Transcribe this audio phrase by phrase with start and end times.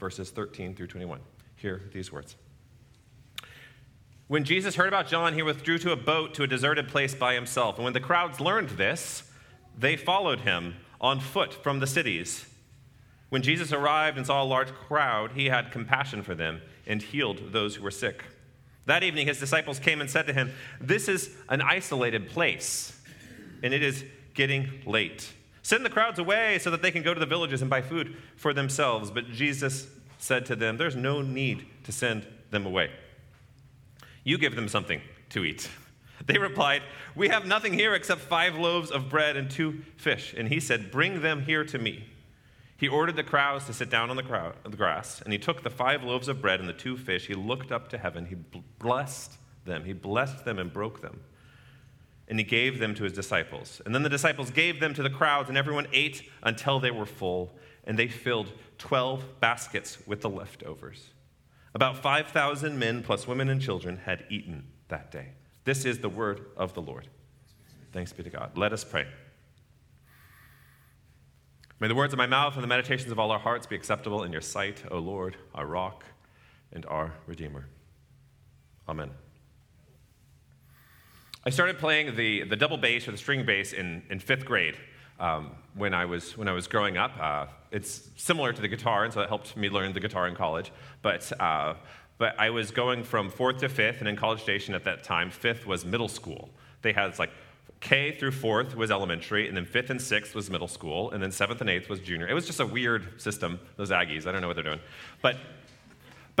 [0.00, 1.20] verses 13 through 21.
[1.56, 2.36] Hear these words.
[4.26, 7.34] When Jesus heard about John, he withdrew to a boat to a deserted place by
[7.34, 7.76] himself.
[7.76, 9.24] And when the crowds learned this,
[9.76, 12.46] they followed him on foot from the cities.
[13.28, 17.52] When Jesus arrived and saw a large crowd, he had compassion for them and healed
[17.52, 18.24] those who were sick.
[18.86, 22.98] That evening, his disciples came and said to him, This is an isolated place,
[23.62, 24.04] and it is
[24.34, 25.32] getting late.
[25.70, 28.16] Send the crowds away so that they can go to the villages and buy food
[28.34, 29.08] for themselves.
[29.08, 29.86] But Jesus
[30.18, 32.90] said to them, There's no need to send them away.
[34.24, 35.70] You give them something to eat.
[36.26, 36.82] They replied,
[37.14, 40.34] We have nothing here except five loaves of bread and two fish.
[40.36, 42.04] And he said, Bring them here to me.
[42.76, 45.62] He ordered the crowds to sit down on the, crowd, the grass, and he took
[45.62, 47.28] the five loaves of bread and the two fish.
[47.28, 48.26] He looked up to heaven.
[48.26, 48.34] He
[48.80, 49.84] blessed them.
[49.84, 51.20] He blessed them and broke them.
[52.30, 53.82] And he gave them to his disciples.
[53.84, 57.04] And then the disciples gave them to the crowds, and everyone ate until they were
[57.04, 57.54] full.
[57.84, 61.10] And they filled 12 baskets with the leftovers.
[61.74, 65.28] About 5,000 men, plus women and children, had eaten that day.
[65.64, 67.08] This is the word of the Lord.
[67.92, 68.56] Thanks be to God.
[68.56, 69.06] Let us pray.
[71.80, 74.22] May the words of my mouth and the meditations of all our hearts be acceptable
[74.22, 76.04] in your sight, O Lord, our rock
[76.72, 77.66] and our Redeemer.
[78.88, 79.10] Amen.
[81.46, 84.76] I started playing the, the double bass or the string bass in, in fifth grade
[85.18, 87.12] um, when, I was, when I was growing up.
[87.18, 90.34] Uh, it's similar to the guitar, and so it helped me learn the guitar in
[90.34, 90.70] college.
[91.00, 91.76] But, uh,
[92.18, 95.30] but I was going from fourth to fifth, and in College Station at that time,
[95.30, 96.50] fifth was middle school.
[96.82, 97.30] They had like
[97.80, 101.32] K through fourth was elementary, and then fifth and sixth was middle school, and then
[101.32, 102.28] seventh and eighth was junior.
[102.28, 104.26] It was just a weird system, those Aggies.
[104.26, 104.80] I don't know what they're doing.
[105.22, 105.36] But,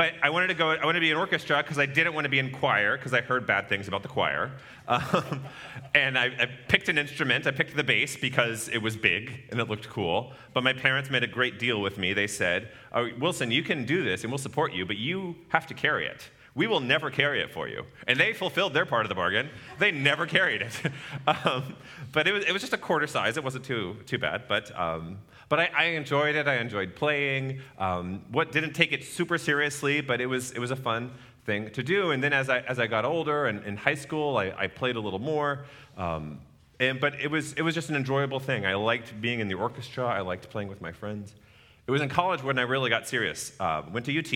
[0.00, 2.24] but I wanted to go, I wanted to be in orchestra because I didn't want
[2.24, 4.50] to be in choir because I heard bad things about the choir.
[4.88, 5.44] Um,
[5.94, 7.46] and I, I, picked an instrument.
[7.46, 10.32] I picked the bass because it was big and it looked cool.
[10.52, 12.12] But my parents made a great deal with me.
[12.12, 15.68] They said, oh, Wilson, you can do this and we'll support you, but you have
[15.68, 16.28] to carry it.
[16.56, 17.84] We will never carry it for you.
[18.08, 19.48] And they fulfilled their part of the bargain.
[19.78, 20.80] They never carried it.
[21.44, 21.76] um,
[22.10, 23.36] but it was, it was just a quarter size.
[23.36, 24.48] It wasn't too, too bad.
[24.48, 25.18] But, um,
[25.50, 26.48] but I, I, enjoyed it.
[26.48, 27.60] I enjoyed playing.
[27.76, 31.10] Um, what didn't take it super seriously, but it was, it was a fun
[31.44, 32.12] thing to do.
[32.12, 34.94] And then as I, as I got older and in high school, I, I played
[34.94, 35.66] a little more.
[35.98, 36.40] Um,
[36.78, 38.64] and, but it was, it was just an enjoyable thing.
[38.64, 40.06] I liked being in the orchestra.
[40.06, 41.34] I liked playing with my friends.
[41.86, 43.52] It was in college when I really got serious.
[43.58, 44.32] Uh, went to UT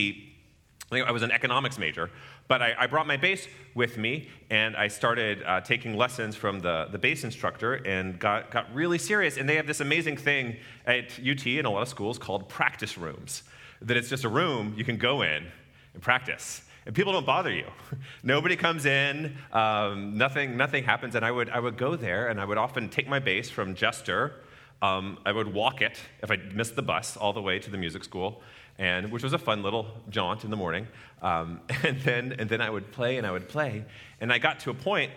[0.91, 2.11] I was an economics major,
[2.47, 6.59] but I, I, brought my bass with me and I started uh, taking lessons from
[6.59, 9.37] the, the bass instructor and got, got really serious.
[9.37, 12.97] And they have this amazing thing at UT and a lot of schools called practice
[12.97, 13.43] rooms,
[13.81, 15.45] that it's just a room you can go in
[15.93, 16.61] and practice.
[16.85, 17.65] And people don't bother you.
[18.23, 21.15] Nobody comes in, um, nothing, nothing happens.
[21.15, 23.73] And I would, I would go there and I would often take my bass from
[23.73, 24.43] Jester.
[24.83, 27.77] Um, I would walk it if I missed the bus all the way to the
[27.77, 28.43] music school
[28.77, 30.87] and which was a fun little jaunt in the morning.
[31.21, 33.85] Um, and then and then I would play and I would play,
[34.19, 35.11] and I got to a point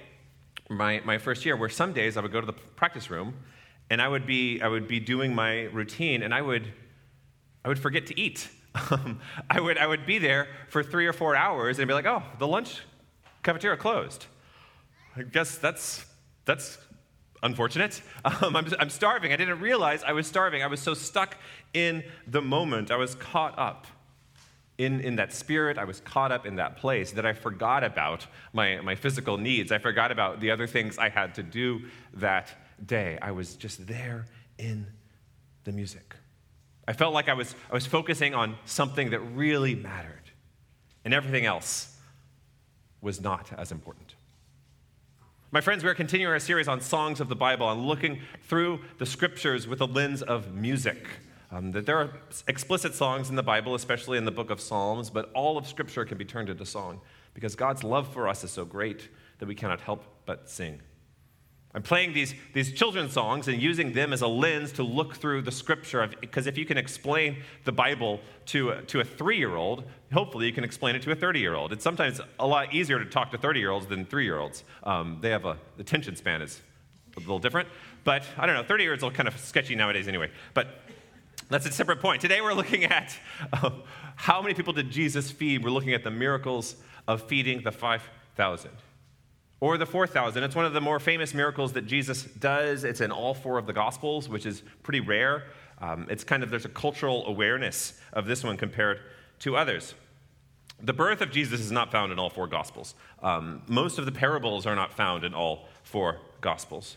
[0.68, 3.34] my my first year where some days I would go to the practice room,
[3.90, 6.72] and I would be I would be doing my routine, and I would
[7.64, 8.48] I would forget to eat.
[8.90, 9.18] Um,
[9.50, 12.22] I would I would be there for three or four hours and be like, oh,
[12.38, 12.82] the lunch
[13.42, 14.26] cafeteria closed.
[15.16, 16.06] I guess that's
[16.44, 16.78] that's
[17.42, 18.02] unfortunate.
[18.24, 19.32] Um, I'm, I'm starving.
[19.32, 20.62] I didn't realize I was starving.
[20.62, 21.36] I was so stuck
[21.74, 22.90] in the moment.
[22.90, 23.86] I was caught up
[24.78, 25.76] in, in that spirit.
[25.76, 29.72] I was caught up in that place that I forgot about my, my physical needs.
[29.72, 31.82] I forgot about the other things I had to do
[32.14, 32.54] that
[32.84, 33.18] day.
[33.20, 34.26] I was just there
[34.58, 34.86] in
[35.64, 36.14] the music.
[36.86, 40.30] I felt like I was, I was focusing on something that really mattered,
[41.04, 41.94] and everything else
[43.02, 44.14] was not as important.
[45.50, 48.80] My friends, we are continuing our series on songs of the Bible and looking through
[48.98, 51.06] the scriptures with a lens of music.
[51.50, 52.10] Um, that there are
[52.48, 56.04] explicit songs in the Bible, especially in the book of Psalms, but all of Scripture
[56.04, 57.00] can be turned into song
[57.32, 59.08] because God's love for us is so great
[59.38, 60.82] that we cannot help but sing.
[61.74, 65.42] I'm playing these, these children's songs and using them as a lens to look through
[65.42, 66.08] the scripture.
[66.20, 70.46] Because if you can explain the Bible to a, to a three year old, hopefully
[70.46, 71.72] you can explain it to a 30 year old.
[71.72, 74.64] It's sometimes a lot easier to talk to 30 year olds than three year olds.
[74.82, 76.60] Um, they have a, the attention span is
[77.16, 77.68] a little different.
[78.02, 80.30] But I don't know, 30 year olds are kind of sketchy nowadays anyway.
[80.54, 80.68] But
[81.50, 82.22] that's a separate point.
[82.22, 83.14] Today we're looking at
[83.52, 83.70] uh,
[84.16, 85.62] how many people did Jesus feed?
[85.62, 86.76] We're looking at the miracles
[87.06, 88.70] of feeding the 5,000
[89.60, 90.42] or the 4,000.
[90.42, 92.84] It's one of the more famous miracles that Jesus does.
[92.84, 95.44] It's in all four of the Gospels, which is pretty rare.
[95.80, 99.00] Um, it's kind of, there's a cultural awareness of this one compared
[99.40, 99.94] to others.
[100.80, 102.94] The birth of Jesus is not found in all four Gospels.
[103.22, 106.96] Um, most of the parables are not found in all four Gospels.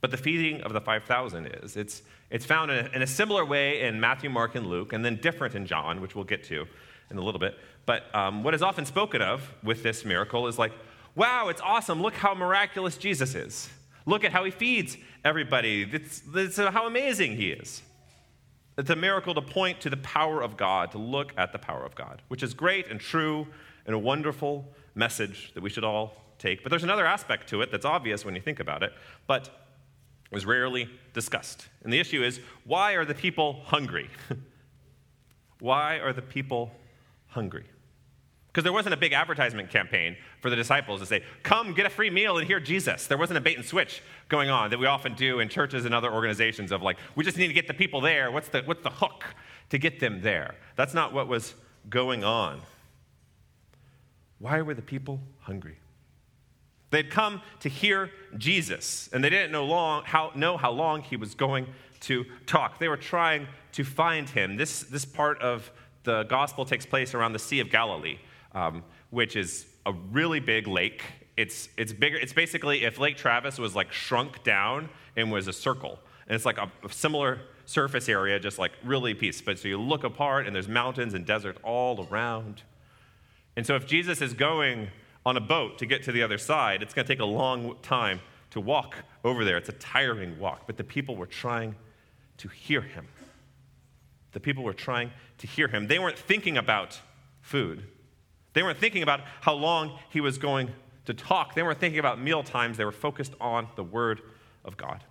[0.00, 1.76] But the feeding of the 5,000 is.
[1.76, 5.04] It's, It's found in a, in a, similar way in Matthew, Mark, and Luke, and
[5.04, 6.66] then different in John, which we'll get to
[7.10, 7.58] in a little bit.
[7.84, 10.72] But um, what is often spoken of with this miracle is like,
[11.18, 12.00] wow, it's awesome.
[12.00, 13.68] Look how miraculous Jesus is.
[14.06, 15.82] Look at how he feeds everybody.
[15.92, 17.82] It's, it's how amazing he is.
[18.78, 21.84] It's a miracle to point to the power of God, to look at the power
[21.84, 23.46] of God, which is great and true
[23.84, 26.62] and a wonderful message that we should all take.
[26.62, 28.92] But there's another aspect to it that's obvious when you think about it,
[29.26, 29.50] but
[30.30, 31.66] is rarely discussed.
[31.82, 34.08] And the issue is why are the people hungry?
[35.58, 36.70] why are the people
[37.26, 37.64] hungry?
[38.58, 41.88] Because there wasn't a big advertisement campaign for the disciples to say, come get a
[41.88, 43.06] free meal and hear Jesus.
[43.06, 45.94] There wasn't a bait and switch going on that we often do in churches and
[45.94, 48.32] other organizations of like, we just need to get the people there.
[48.32, 49.22] What's the, what's the hook
[49.70, 50.56] to get them there?
[50.74, 51.54] That's not what was
[51.88, 52.60] going on.
[54.40, 55.76] Why were the people hungry?
[56.90, 61.14] They'd come to hear Jesus, and they didn't know, long, how, know how long he
[61.14, 61.68] was going
[62.00, 62.80] to talk.
[62.80, 64.56] They were trying to find him.
[64.56, 65.70] This, this part of
[66.02, 68.18] the gospel takes place around the Sea of Galilee,
[68.52, 71.02] um, which is a really big lake.
[71.36, 72.16] It's, it's bigger.
[72.16, 75.98] It's basically if Lake Travis was like shrunk down and was a circle.
[76.26, 79.40] And it's like a, a similar surface area, just like really piece.
[79.40, 82.62] But so you look apart, and there's mountains and desert all around.
[83.56, 84.88] And so if Jesus is going
[85.24, 87.76] on a boat to get to the other side, it's going to take a long
[87.82, 89.56] time to walk over there.
[89.56, 91.74] It's a tiring walk, but the people were trying
[92.38, 93.06] to hear him.
[94.32, 95.86] The people were trying to hear him.
[95.86, 97.00] They weren't thinking about
[97.40, 97.84] food.
[98.58, 100.70] They weren't thinking about how long he was going
[101.04, 101.54] to talk.
[101.54, 102.76] They weren't thinking about meal times.
[102.76, 104.20] They were focused on the Word
[104.64, 105.04] of God.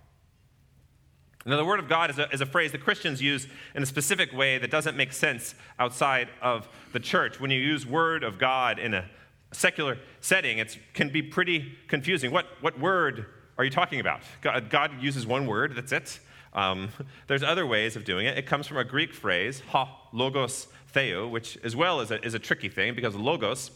[1.46, 3.86] Now, the Word of God is a, is a phrase that Christians use in a
[3.86, 7.40] specific way that doesn't make sense outside of the church.
[7.40, 9.06] When you use Word of God in a
[9.52, 12.30] secular setting, it can be pretty confusing.
[12.30, 13.24] What, what word
[13.56, 14.20] are you talking about?
[14.42, 16.20] God, God uses one word, that's it.
[16.52, 16.90] Um,
[17.28, 18.36] there's other ways of doing it.
[18.36, 22.34] It comes from a Greek phrase, ha, logos, theo, which as well is a, is
[22.34, 23.70] a tricky thing because logos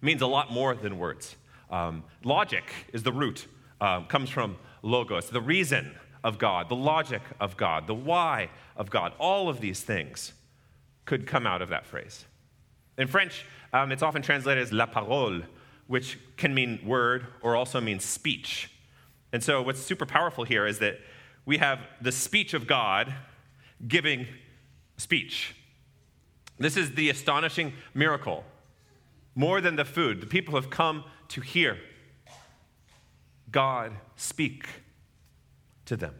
[0.00, 1.36] means a lot more than words.
[1.70, 3.46] Um, logic is the root,
[3.80, 5.94] um, comes from logos, the reason
[6.24, 9.12] of God, the logic of God, the why of God.
[9.18, 10.32] All of these things
[11.04, 12.24] could come out of that phrase.
[12.96, 15.42] In French, um, it's often translated as la parole,
[15.86, 18.70] which can mean word or also means speech.
[19.32, 20.98] And so, what's super powerful here is that
[21.44, 23.12] we have the speech of God
[23.86, 24.26] giving
[24.96, 25.54] speech.
[26.58, 28.44] This is the astonishing miracle.
[29.34, 31.78] More than the food, the people have come to hear
[33.50, 34.66] God speak
[35.86, 36.14] to them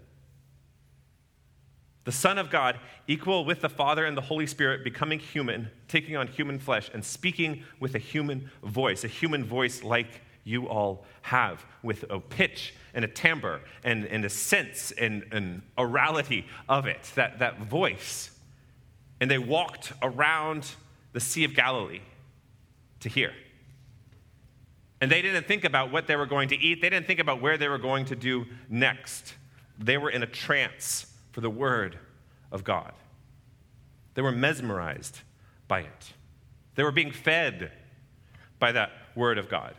[2.09, 6.17] the Son of God, equal with the Father and the Holy Spirit, becoming human, taking
[6.17, 11.05] on human flesh, and speaking with a human voice, a human voice like you all
[11.21, 16.87] have, with a pitch and a timbre and, and a sense and an orality of
[16.87, 18.31] it, that, that voice.
[19.21, 20.71] And they walked around
[21.13, 22.01] the Sea of Galilee
[23.01, 23.33] to hear.
[25.01, 27.41] And they didn't think about what they were going to eat, they didn't think about
[27.41, 29.35] where they were going to do next.
[29.79, 31.99] They were in a trance for the word
[32.51, 32.93] of God.
[34.15, 35.21] They were mesmerized
[35.69, 36.13] by it.
[36.75, 37.71] They were being fed
[38.59, 39.75] by that word of God.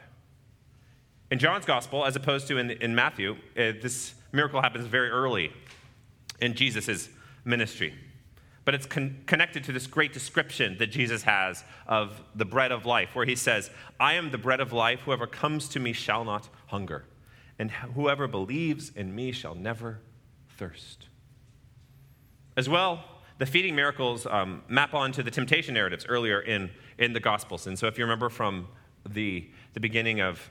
[1.31, 5.51] In John's gospel, as opposed to in, in Matthew, uh, this miracle happens very early
[6.41, 7.09] in Jesus'
[7.43, 7.93] ministry.
[8.69, 12.85] But it's con- connected to this great description that Jesus has of the bread of
[12.85, 14.99] life, where he says, I am the bread of life.
[14.99, 17.05] Whoever comes to me shall not hunger,
[17.57, 20.01] and whoever believes in me shall never
[20.55, 21.07] thirst.
[22.55, 23.03] As well,
[23.39, 27.65] the feeding miracles um, map onto the temptation narratives earlier in, in the Gospels.
[27.65, 28.67] And so, if you remember from
[29.03, 30.47] the, the beginning of,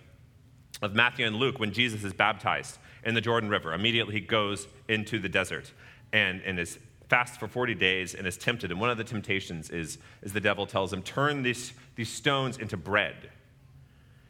[0.83, 4.67] of Matthew and Luke, when Jesus is baptized in the Jordan River, immediately he goes
[4.89, 5.73] into the desert
[6.13, 8.71] and, and is fast for 40 days and is tempted.
[8.71, 12.59] And one of the temptations is, is the devil tells him, Turn these, these stones
[12.59, 13.31] into bread.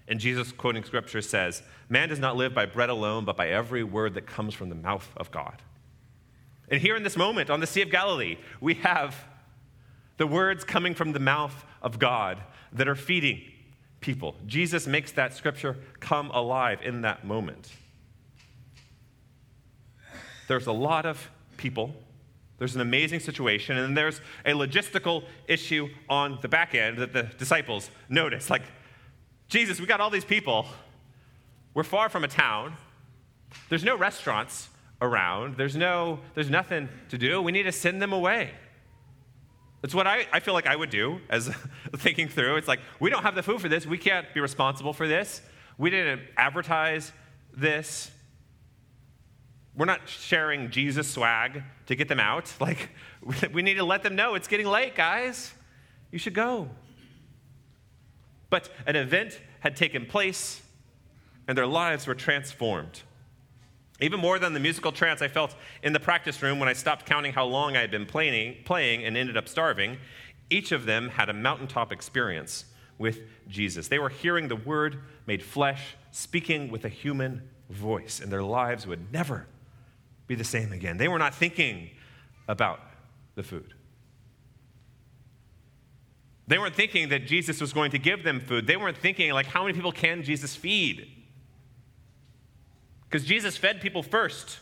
[0.06, 3.84] And Jesus, quoting scripture, says, Man does not live by bread alone, but by every
[3.84, 5.60] word that comes from the mouth of God.
[6.70, 9.16] And here in this moment on the Sea of Galilee, we have
[10.16, 12.40] the words coming from the mouth of God
[12.72, 13.40] that are feeding
[14.00, 14.36] people.
[14.46, 17.72] Jesus makes that scripture come alive in that moment.
[20.46, 21.94] There's a lot of people.
[22.58, 27.12] There's an amazing situation, and then there's a logistical issue on the back end that
[27.12, 28.50] the disciples notice.
[28.50, 28.62] Like,
[29.48, 30.66] Jesus, we got all these people.
[31.72, 32.74] We're far from a town.
[33.68, 34.68] There's no restaurants
[35.00, 35.56] around.
[35.56, 37.40] There's no, there's nothing to do.
[37.40, 38.50] We need to send them away.
[39.80, 41.48] That's what I, I feel like I would do as
[41.96, 42.56] thinking through.
[42.56, 43.86] It's like, we don't have the food for this.
[43.86, 45.40] We can't be responsible for this.
[45.78, 47.12] We didn't advertise
[47.56, 48.10] this.
[49.78, 52.52] We're not sharing Jesus swag to get them out.
[52.60, 52.90] Like,
[53.52, 55.52] we need to let them know it's getting late, guys.
[56.10, 56.68] You should go.
[58.50, 60.62] But an event had taken place,
[61.46, 63.02] and their lives were transformed.
[64.00, 67.06] Even more than the musical trance I felt in the practice room when I stopped
[67.06, 69.98] counting how long I had been playing, playing and ended up starving,
[70.50, 72.64] each of them had a mountaintop experience
[72.96, 73.88] with Jesus.
[73.88, 78.86] They were hearing the word made flesh, speaking with a human voice, and their lives
[78.86, 79.46] would never
[80.28, 80.98] be the same again.
[80.98, 81.90] They were not thinking
[82.46, 82.80] about
[83.34, 83.74] the food.
[86.46, 88.66] They weren't thinking that Jesus was going to give them food.
[88.66, 91.10] They weren't thinking, like, how many people can Jesus feed?
[93.04, 94.60] Because Jesus fed people first,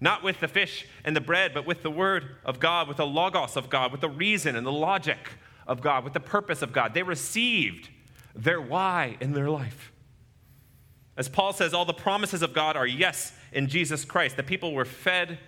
[0.00, 3.06] not with the fish and the bread, but with the word of God, with the
[3.06, 5.18] logos of God, with the reason and the logic
[5.66, 6.94] of God, with the purpose of God.
[6.94, 7.88] They received
[8.34, 9.92] their why in their life.
[11.18, 14.36] As Paul says, all the promises of God are yes in Jesus Christ.
[14.36, 15.40] The people were fed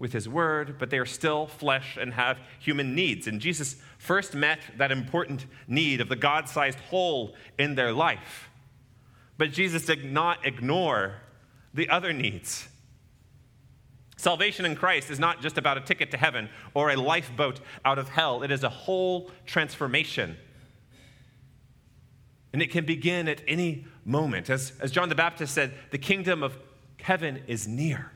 [0.00, 3.28] with his word, but they are still flesh and have human needs.
[3.28, 8.50] And Jesus first met that important need of the God sized hole in their life.
[9.38, 11.20] But Jesus did not ignore
[11.72, 12.68] the other needs.
[14.16, 17.98] Salvation in Christ is not just about a ticket to heaven or a lifeboat out
[17.98, 20.36] of hell, it is a whole transformation.
[22.54, 24.48] And it can begin at any moment.
[24.48, 26.56] As, as John the Baptist said, the kingdom of
[27.00, 28.12] heaven is near.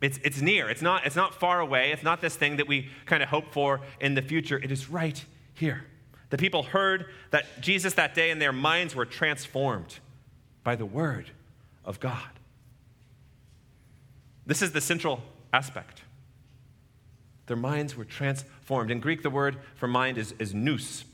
[0.00, 0.70] It's, it's near.
[0.70, 1.90] It's not, it's not far away.
[1.90, 4.56] It's not this thing that we kind of hope for in the future.
[4.56, 5.84] It is right here.
[6.30, 9.98] The people heard that Jesus that day and their minds were transformed
[10.62, 11.32] by the word
[11.84, 12.30] of God.
[14.46, 16.02] This is the central aspect.
[17.46, 18.92] Their minds were transformed.
[18.92, 21.04] In Greek, the word for mind is, is nous.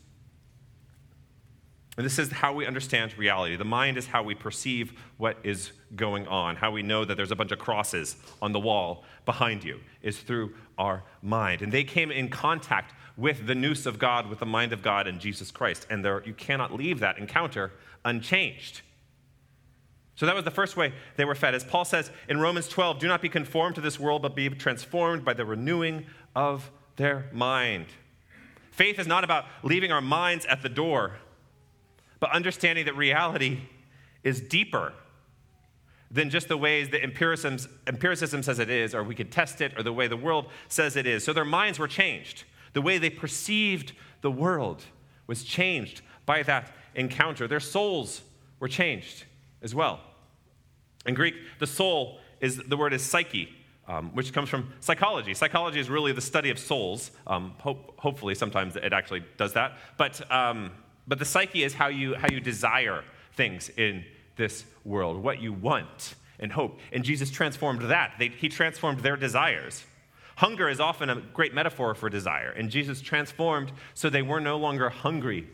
[1.98, 3.56] And this is how we understand reality.
[3.56, 7.32] The mind is how we perceive what is going on, how we know that there's
[7.32, 11.60] a bunch of crosses on the wall behind you, is through our mind.
[11.60, 15.08] And they came in contact with the nous of God, with the mind of God
[15.08, 15.88] and Jesus Christ.
[15.90, 17.72] And there, you cannot leave that encounter
[18.04, 18.82] unchanged.
[20.14, 21.52] So that was the first way they were fed.
[21.52, 24.48] As Paul says in Romans 12, do not be conformed to this world, but be
[24.50, 27.86] transformed by the renewing of their mind.
[28.70, 31.16] Faith is not about leaving our minds at the door,
[32.20, 33.60] but understanding that reality
[34.24, 34.92] is deeper
[36.10, 39.78] than just the ways that empiricism, empiricism says it is, or we could test it,
[39.78, 41.22] or the way the world says it is.
[41.24, 42.44] So their minds were changed.
[42.72, 44.84] The way they perceived the world
[45.26, 47.46] was changed by that encounter.
[47.46, 48.22] Their souls
[48.58, 49.24] were changed
[49.62, 50.00] as well.
[51.06, 53.48] In Greek, the soul is the word is psyche,
[53.86, 55.34] um, which comes from psychology.
[55.34, 57.10] Psychology is really the study of souls.
[57.26, 59.78] Um, hope, hopefully, sometimes it actually does that.
[59.96, 60.72] But, um,
[61.08, 64.04] but the psyche is how you, how you desire things in
[64.36, 66.78] this world, what you want and hope.
[66.92, 68.14] And Jesus transformed that.
[68.18, 69.84] They, he transformed their desires.
[70.36, 74.56] Hunger is often a great metaphor for desire, and Jesus transformed so they were no
[74.56, 75.48] longer hungry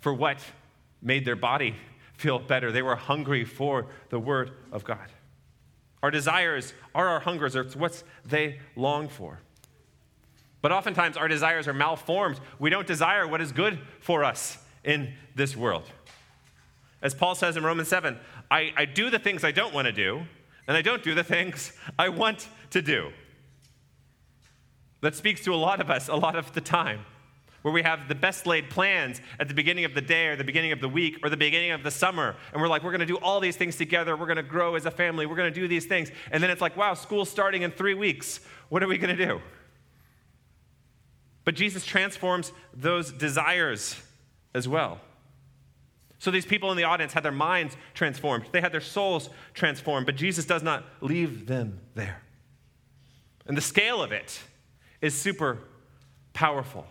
[0.00, 0.38] for what
[1.02, 1.74] made their body
[2.14, 2.72] feel better.
[2.72, 5.10] They were hungry for the Word of God.
[6.02, 9.40] Our desires are our hungers, it's what they long for.
[10.64, 12.40] But oftentimes our desires are malformed.
[12.58, 15.82] We don't desire what is good for us in this world.
[17.02, 18.18] As Paul says in Romans 7,
[18.50, 20.22] I, I do the things I don't want to do,
[20.66, 23.10] and I don't do the things I want to do.
[25.02, 27.04] That speaks to a lot of us a lot of the time,
[27.60, 30.44] where we have the best laid plans at the beginning of the day or the
[30.44, 32.36] beginning of the week or the beginning of the summer.
[32.54, 34.16] And we're like, we're going to do all these things together.
[34.16, 35.26] We're going to grow as a family.
[35.26, 36.10] We're going to do these things.
[36.30, 38.40] And then it's like, wow, school's starting in three weeks.
[38.70, 39.42] What are we going to do?
[41.44, 43.96] But Jesus transforms those desires
[44.54, 45.00] as well.
[46.18, 50.06] So these people in the audience had their minds transformed, they had their souls transformed,
[50.06, 52.22] but Jesus does not leave them there.
[53.46, 54.40] And the scale of it
[55.02, 55.58] is super
[56.32, 56.86] powerful.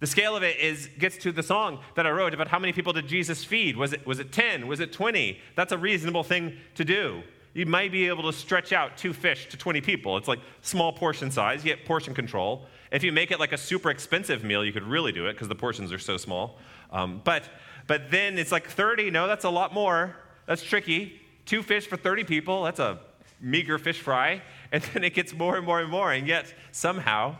[0.00, 2.74] The scale of it is, gets to the song that I wrote about how many
[2.74, 3.74] people did Jesus feed?
[3.74, 4.66] Was it, was it 10?
[4.66, 5.38] Was it 20?
[5.56, 7.22] That's a reasonable thing to do.
[7.54, 10.18] You might be able to stretch out two fish to 20 people.
[10.18, 12.66] It's like small portion size, you get portion control.
[12.94, 15.48] If you make it like a super expensive meal, you could really do it because
[15.48, 16.60] the portions are so small.
[16.92, 17.42] Um, but,
[17.88, 19.10] but then it's like 30.
[19.10, 20.14] No, that's a lot more.
[20.46, 21.20] That's tricky.
[21.44, 23.00] Two fish for 30 people, that's a
[23.40, 24.42] meager fish fry.
[24.72, 26.12] And then it gets more and more and more.
[26.12, 27.36] And yet, somehow,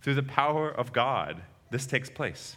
[0.00, 1.42] through the power of God,
[1.72, 2.56] this takes place.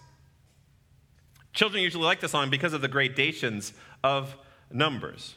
[1.54, 3.74] Children usually like the song because of the gradations
[4.04, 4.36] of
[4.72, 5.36] numbers.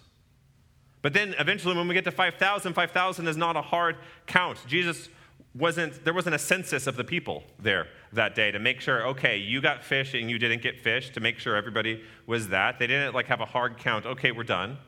[1.01, 3.97] But then eventually, when we get to 5,000, 5,000 is not a hard
[4.27, 4.59] count.
[4.67, 5.09] Jesus
[5.59, 9.37] wasn't, there wasn't a census of the people there that day to make sure, okay,
[9.37, 12.79] you got fish and you didn't get fish, to make sure everybody was that.
[12.79, 14.79] They didn't like have a hard count, okay, we're done.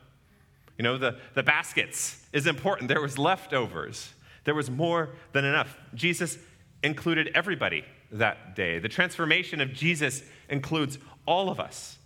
[0.77, 2.87] You know, the, the baskets is important.
[2.87, 4.13] There was leftovers.
[4.45, 5.77] There was more than enough.
[5.93, 6.37] Jesus
[6.83, 8.79] included everybody that day.
[8.79, 11.97] The transformation of Jesus includes all of us,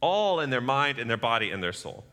[0.00, 2.04] all in their mind, in their body, and their soul.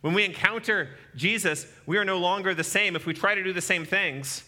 [0.00, 2.94] When we encounter Jesus, we are no longer the same.
[2.94, 4.44] If we try to do the same things,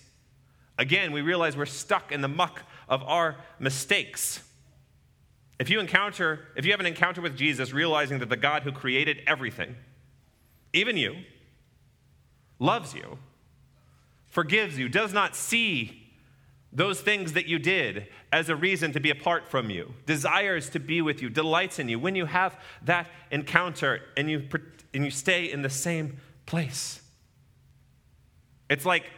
[0.80, 4.42] again, we realize we're stuck in the muck of our mistakes.
[5.60, 8.72] If you encounter, if you have an encounter with Jesus, realizing that the God who
[8.72, 9.76] created everything,
[10.72, 11.16] even you,
[12.58, 13.18] loves you,
[14.28, 16.08] forgives you, does not see
[16.72, 20.80] those things that you did as a reason to be apart from you, desires to
[20.80, 24.48] be with you, delights in you, when you have that encounter and you,
[24.94, 27.02] and you stay in the same place.
[28.70, 29.10] It's like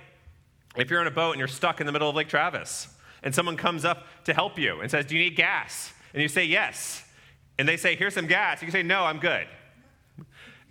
[0.76, 2.88] if you're in a boat and you're stuck in the middle of Lake Travis
[3.22, 5.92] and someone comes up to help you and says, Do you need gas?
[6.12, 7.04] And you say, Yes.
[7.58, 8.62] And they say, Here's some gas.
[8.62, 9.46] You say, No, I'm good.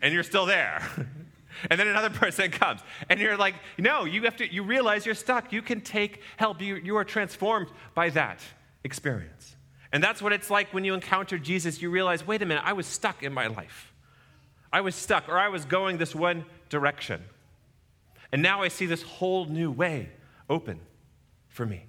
[0.01, 0.81] And you're still there.
[1.69, 5.15] And then another person comes, and you're like, no, you have to, you realize you're
[5.15, 5.53] stuck.
[5.53, 6.61] You can take help.
[6.61, 8.39] You, you are transformed by that
[8.83, 9.55] experience.
[9.91, 11.81] And that's what it's like when you encounter Jesus.
[11.81, 13.93] You realize, wait a minute, I was stuck in my life.
[14.73, 17.21] I was stuck, or I was going this one direction.
[18.31, 20.09] And now I see this whole new way
[20.49, 20.79] open
[21.47, 21.85] for me.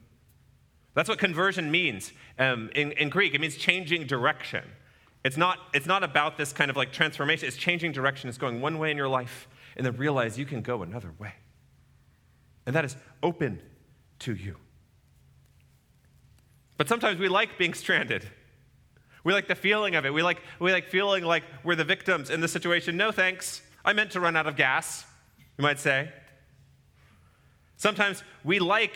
[0.95, 3.35] That's what conversion means um, in, in Greek.
[3.35, 4.65] It means changing direction.
[5.25, 8.29] It's not, it's not about this kind of like transformation, it's changing direction.
[8.29, 11.33] It's going one way in your life and then realize you can go another way.
[12.67, 13.63] And that is open
[14.21, 14.57] to you.
[16.77, 18.29] But sometimes we like being stranded.
[19.25, 20.13] We like the feeling of it.
[20.13, 22.97] We like, we like feeling like we're the victims in the situation.
[22.97, 23.63] No thanks.
[23.85, 25.05] I meant to run out of gas,
[25.57, 26.11] you might say.
[27.83, 28.95] Sometimes we like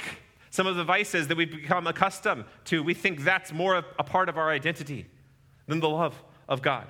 [0.51, 2.85] some of the vices that we've become accustomed to.
[2.85, 5.07] We think that's more a part of our identity
[5.67, 6.15] than the love
[6.49, 6.87] of God.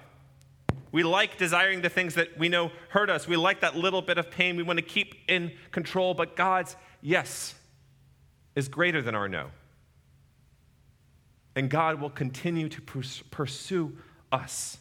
[0.93, 3.27] We like desiring the things that we know hurt us.
[3.27, 6.77] We like that little bit of pain we want to keep in control, but God's
[7.01, 7.55] yes
[8.55, 9.47] is greater than our no.
[11.55, 12.83] And God will continue to
[13.31, 13.97] pursue
[14.31, 14.77] us.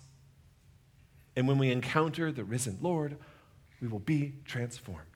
[1.38, 3.16] And when we encounter the risen Lord,
[3.80, 5.15] we will be transformed.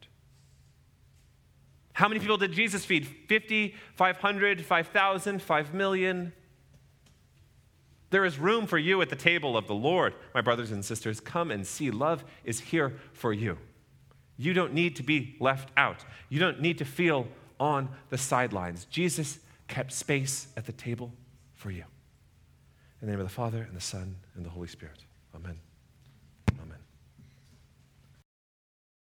[1.99, 3.05] How many people did Jesus feed?
[3.05, 6.31] 50, 500, 5,000, 5 million?
[8.09, 11.19] There is room for you at the table of the Lord, my brothers and sisters.
[11.19, 11.91] Come and see.
[11.91, 13.57] Love is here for you.
[14.37, 17.27] You don't need to be left out, you don't need to feel
[17.59, 18.85] on the sidelines.
[18.85, 21.11] Jesus kept space at the table
[21.55, 21.83] for you.
[23.01, 25.03] In the name of the Father, and the Son, and the Holy Spirit.
[25.35, 25.59] Amen.